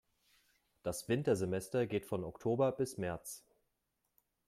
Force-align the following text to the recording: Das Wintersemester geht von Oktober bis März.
Das 0.81 1.09
Wintersemester 1.09 1.85
geht 1.85 2.07
von 2.07 2.23
Oktober 2.23 2.71
bis 2.71 2.97
März. 2.97 3.45